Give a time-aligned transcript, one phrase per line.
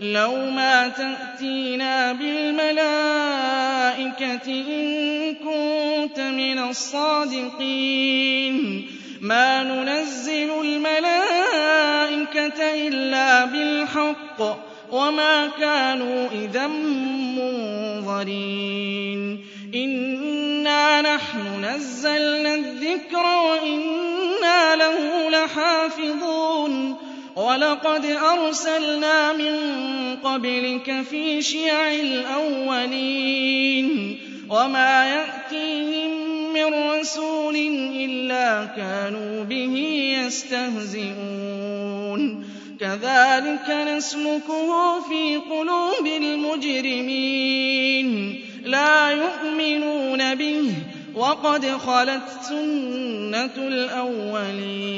[0.00, 2.76] لو ما تأتينا بالملائكة
[4.46, 7.66] إن كنت من الصادقين.
[9.20, 11.26] ما ننزل الملائكة
[12.88, 14.42] إلا بالحق
[14.92, 16.66] وما كانوا إذا
[18.06, 19.46] منظرين.
[19.74, 26.96] إنا نحن نزلنا الذكر وإنا له لحافظون.
[27.36, 29.56] وَلَقَدْ أَرْسَلْنَا مِن
[30.24, 33.88] قَبْلِكَ فِي شِيَعِ الْأَوَّلِينَ
[34.50, 36.10] وَمَا يَأْتِيهِم
[36.52, 37.56] مِّن رَّسُولٍ
[37.96, 39.76] إِلَّا كَانُوا بِهِ
[40.24, 41.16] يَسْتَهْزِئُونَ
[42.80, 47.26] كَذَٰلِكَ نَسْلُكُهُ فِي قُلُوبِ الْمُجْرِمِينَ
[48.64, 50.72] لَا يُؤْمِنُونَ بِهِ
[51.14, 54.96] وَقَدْ خَلَتْ سُنَّةُ الْأَوَّلِينَ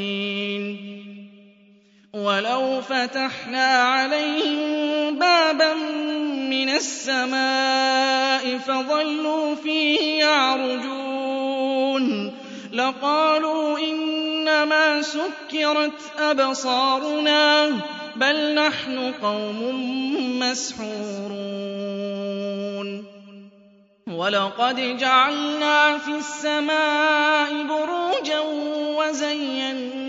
[2.14, 5.74] وَلَوْ فَتَحْنَا عَلَيْهِم بَابًا
[6.48, 12.04] مِّنَ السَّمَاءِ فَظَلُّوا فِيهِ يَعْرُجُونَ
[12.72, 17.70] لَقَالُوا إِنَّمَا سُكِّرَتْ أَبْصَارُنَا
[18.16, 19.60] بَلْ نَحْنُ قَوْمٌ
[20.38, 21.28] مَّسْحُورُونَ
[24.08, 28.40] وَلَقَدْ جَعَلْنَا فِي السَّمَاءِ بُرُوجًا
[28.98, 30.08] وَزَيَّنَّاهَا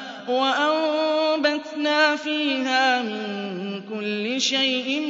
[0.31, 5.01] وَأَنبَتْنَا فِيهَا مِن كُلِّ شَيْءٍ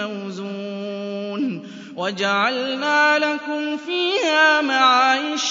[0.00, 1.62] مَّوْزُونٍ
[1.96, 5.44] وَجَعَلْنَا لَكُمْ فِيهَا مَعَايِشَ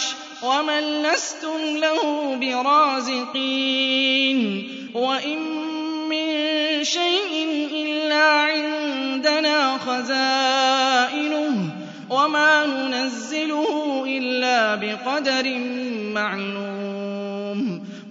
[0.44, 4.40] وَمَن لَّسْتُمْ لَهُ بِرَازِقِينَ
[4.94, 5.40] وَإِن
[6.10, 6.28] مِّن
[6.84, 7.34] شَيْءٍ
[7.74, 11.56] إِلَّا عِندَنَا خَزَائِنُهُ
[12.10, 15.46] وَمَا نُنَزِّلُهُ إِلَّا بِقَدَرٍ
[16.18, 16.87] مَّعْلُومٍ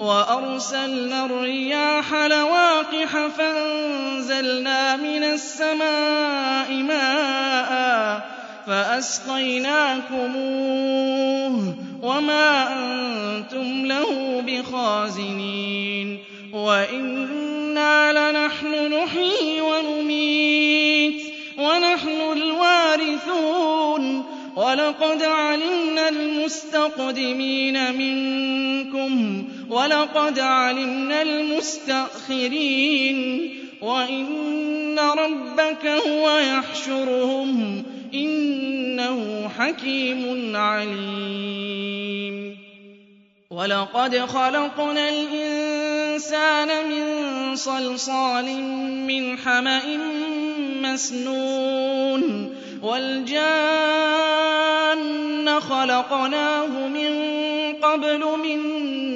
[0.07, 7.71] وَأَرْسَلْنَا الرِّيَاحَ لَوَاقِحَ فَأَنزَلْنَا مِنَ السَّمَاءِ مَاءً
[8.67, 10.15] فَأَسْقَيْنَاكُمُوهُ
[12.03, 16.19] وَمَا أَنتُمْ لَهُ بِخَازِنِينَ
[16.53, 21.23] وَإِنَّا لَنَحْنُ نُحْيِي وَنُمِيتُ
[21.59, 24.25] وَنَحْنُ الْوَارِثُونَ
[24.57, 33.19] وَلَقَدْ عَلِمْنَا الْمُسْتَقْدِمِينَ مِنكُمْ وَلَقَدْ عَلِمْنَا الْمُسْتَأْخِرِينَ
[33.83, 37.85] وَإِنَّ رَبَّكَ هُوَ يَحْشُرُهُمْ ۚ
[38.15, 42.57] إِنَّهُ حَكِيمٌ عَلِيمٌ.
[43.51, 48.45] وَلَقَدْ خَلَقْنَا الْإِنسَانَ مِن صَلْصَالٍ
[49.07, 49.97] مِّنْ حَمَإٍ
[50.83, 53.47] مَّسْنُونٍ وَالْجَانَّ
[55.61, 57.46] خَلَقْنَاهُ مِن
[57.87, 58.61] قَبْلُ مِن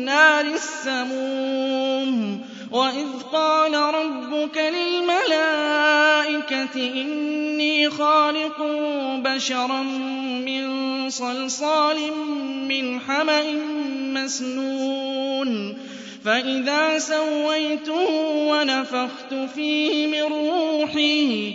[0.04, 2.40] نَّارِ السَّمُومِ
[2.72, 6.20] وَإِذْ قَالَ رَبُّكَ لِلْمَلَائِكَةِ
[6.76, 8.58] إِنِّي خَالِقٌ
[9.24, 9.82] بَشَرًا
[10.46, 10.64] مِّن
[11.10, 11.96] صَلْصَالٍ
[12.68, 13.52] مِّنْ حَمَإٍ
[14.14, 15.78] مَّسْنُونٍ
[16.24, 18.08] فَإِذَا سَوَّيْتُهُ
[18.50, 21.54] وَنَفَخْتُ فِيهِ مِن رُّوحِي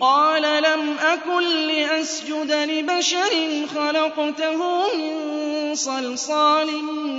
[0.00, 4.58] قَالَ لَمْ أكن لأسجد لبشر خلقته
[4.98, 6.66] من صلصال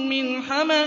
[0.10, 0.86] من حمأ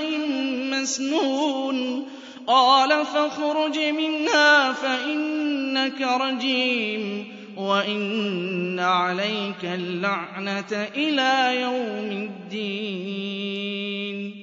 [0.72, 2.08] مسنون.
[2.46, 14.34] قال فاخرج منها فإنك رجيم وإن عليك اللعنة إلى يوم الدين.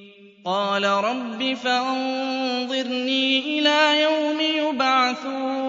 [0.45, 5.68] قال رب فأنظرني إلى يوم يبعثون.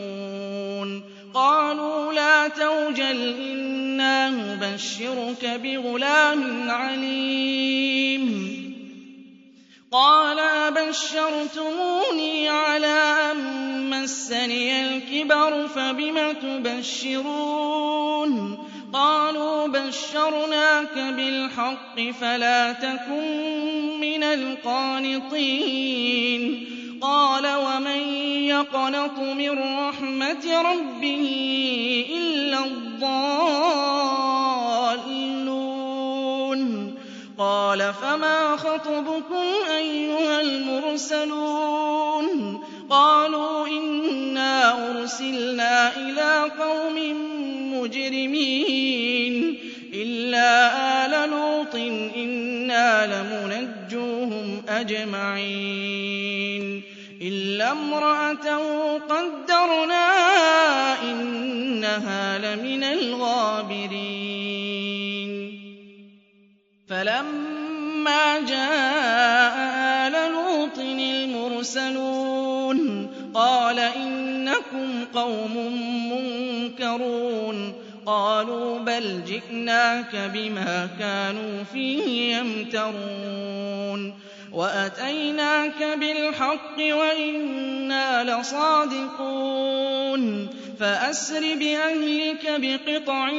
[1.33, 8.51] قالوا لا توجل إنا نبشرك بغلام عليم.
[9.91, 10.89] قال أبشرتموني
[12.49, 18.31] على أن مسني الكبر فبم تبشرون؟
[18.93, 25.61] قالوا بشرناك بالحق فلا تكن من القانطين.
[27.01, 31.25] قال ومن يقنط من رحمة ربه
[32.17, 33.11] إلا الضالون.
[37.37, 39.45] قال فما خطبكم
[39.77, 42.27] أيها المرسلون؟
[42.89, 47.15] قالوا إنا أرسلنا إلى قوم
[47.73, 49.57] مجرمين.
[49.93, 51.75] إلا آل لوط
[52.15, 56.30] إنا لمنجوهم أجمعين.
[57.61, 57.73] إلا
[59.09, 60.07] قدرنا
[61.03, 63.91] إنها لمن الغابرين
[66.89, 69.55] فلما جاء
[70.07, 72.79] آل لوط المرسلون
[73.33, 75.55] قال إنكم قوم
[76.11, 77.73] منكرون
[78.05, 84.13] قالوا بل جئناك بما كانوا فيه يمترون
[84.53, 90.21] وأتيناك بالحق وإنا لصادقون.
[90.79, 93.31] فأسر بأهلك بقطع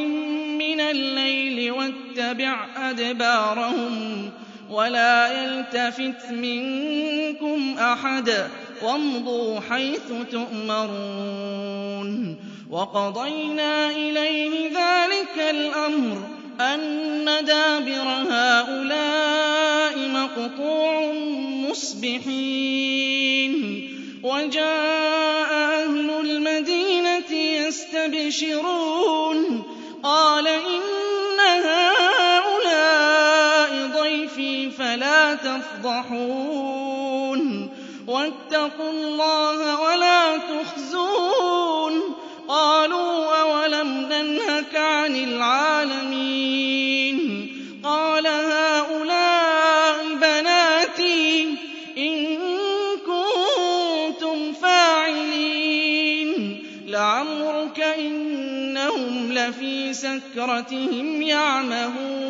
[0.59, 4.31] من الليل واتبع أدبارهم
[4.71, 8.49] ولا يلتفت منكم أحد
[8.83, 12.13] وامضوا حيث تؤمرون.
[12.71, 16.23] وقضينا إليه ذلك الأمر
[16.61, 17.72] أن دابر
[21.73, 23.53] مصبحين
[24.23, 27.33] وجاء أهل المدينة
[27.67, 29.39] يستبشرون.
[30.03, 31.41] قال إن
[32.21, 32.91] هؤلاء
[34.03, 36.23] ضيفي فلا تفضحون.
[38.07, 41.22] واتقوا الله ولا تخزون.
[60.43, 62.23] سكرتهم يعمهون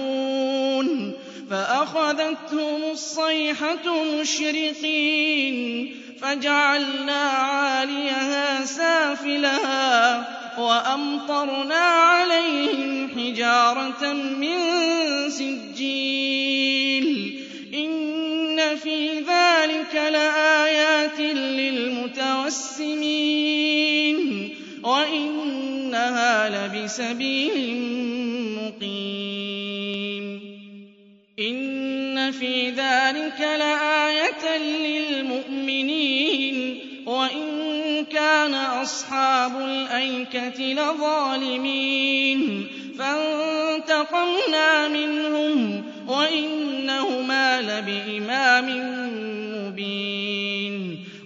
[1.51, 10.25] فأخذتهم الصيحة مشرقين فجعلنا عاليها سافلها
[10.59, 14.59] وأمطرنا عليهم حجارة من
[15.31, 17.09] سجيل
[17.75, 22.53] إن في ذلك لآيات للمتوسمين
[24.83, 27.77] وإنها لبسبيل
[28.63, 30.41] مقيم.
[31.39, 34.59] إن في ذلك لآية
[34.89, 36.79] للمؤمنين.
[37.07, 42.67] وإن كان أصحاب الأيكة لظالمين.
[42.99, 49.02] فانتقمنا منهم وإنهما لبإمام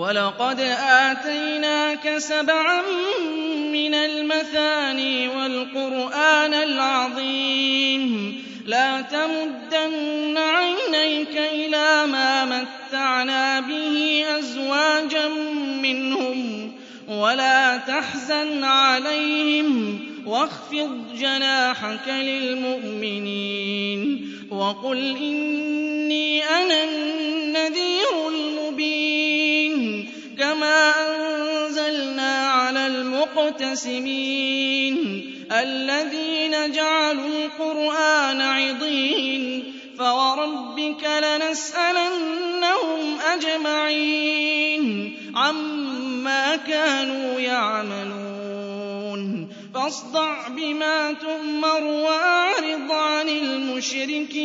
[0.00, 2.82] وَلَقَدْ آتَيْنَاكَ سَبْعًا
[3.72, 8.34] مِّنَ الْمَثَانِي وَالْقُرْآنَ الْعَظِيمَ
[8.66, 15.28] لَا تَمُدَّنَّ عَيْنَيْكَ إِلَىٰ مَا مَتَّعْنَا بِهِ أَزْوَاجًا
[15.82, 16.72] مِّنْهُمْ
[17.08, 23.50] وَلَا تَحْزَنْ عَلَيْهِمْ وَاخْفِضْ جَنَاحَكَ لِلْمُؤْمِنِينَ
[24.50, 27.19] وَقُلْ إِنِّي أَنَا
[30.60, 34.16] كَمَا أَنزَلْنَا عَلَى الْمُقْتَسِمِينَ
[35.52, 49.20] الَّذِينَ جَعَلُوا الْقُرْآنَ عِضِينَ فَوَرَبِّكَ لَنَسْأَلَنَّهُمْ أَجْمَعِينَ عَمَّا كَانُوا يَعْمَلُونَ
[49.74, 54.40] فَاصْدَعْ بِمَا تُؤْمَرُ وَأَعْرِضْ عَنِ الْمُشْرِكِينَ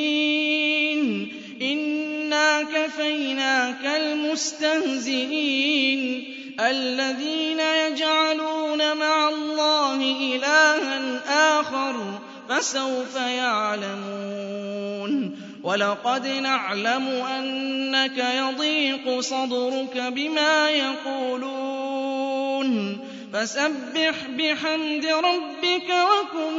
[1.62, 5.24] إِنَّا كَفَيْنَاكَ الْمُسْتَهْزِئِينَ
[6.60, 10.02] الَّذِينَ يَجْعَلُونَ مَعَ اللَّهِ
[10.36, 11.22] إِلَٰهًا
[11.60, 12.20] آخَرَ
[12.50, 14.36] فَسَوْفَ يَعْلَمُونَ
[15.64, 22.06] وَلَقَدْ نَعْلَمُ أَنَّكَ يَضِيقُ صَدْرُكَ بِمَا يَقُولُونَ
[23.34, 26.54] فَسَبِّحْ بِحَمْدِ رَبِّكَ وَكُن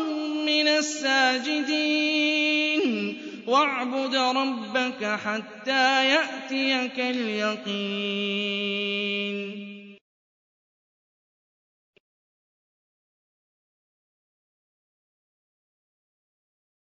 [0.46, 1.96] مِّنَ السَّاجِدِينَ
[3.46, 7.76] وَاعْبُدْ رَبَّكَ حَتَّىٰ يَأْتِيَكَ الْيَقِينُ.